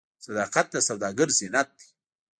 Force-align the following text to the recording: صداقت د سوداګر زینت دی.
صداقت 0.25 0.65
د 0.71 0.75
سوداګر 0.87 1.27
زینت 1.37 1.67
دی. 1.77 1.87